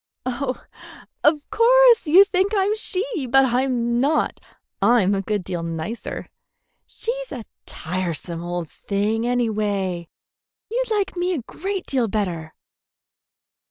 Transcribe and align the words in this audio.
"Oh, 0.25 0.65
of 1.23 1.47
course 1.51 2.07
you 2.07 2.25
think 2.25 2.53
I'm 2.57 2.73
she; 2.75 3.05
but 3.29 3.45
I'm 3.53 3.99
not. 4.01 4.39
I'm 4.81 5.13
a 5.13 5.21
good 5.21 5.43
deal 5.43 5.61
nicer. 5.61 6.25
She's 6.87 7.31
a 7.31 7.43
tiresome 7.67 8.43
old 8.43 8.67
thing, 8.67 9.27
anyway. 9.27 10.07
You'd 10.71 10.89
like 10.89 11.15
me 11.15 11.33
a 11.35 11.43
great 11.43 11.85
deal 11.85 12.07
better." 12.07 12.55